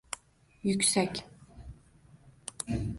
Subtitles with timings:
[0.67, 1.15] Yuksak